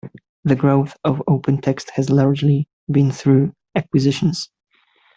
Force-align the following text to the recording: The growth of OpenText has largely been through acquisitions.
The 0.45 0.55
growth 0.55 0.97
of 1.03 1.21
OpenText 1.27 1.91
has 1.91 2.09
largely 2.09 2.67
been 2.91 3.11
through 3.11 3.53
acquisitions. 3.75 4.49